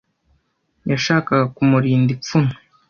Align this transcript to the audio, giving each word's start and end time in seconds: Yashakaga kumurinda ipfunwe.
Yashakaga 0.91 1.45
kumurinda 1.55 2.09
ipfunwe. 2.15 2.55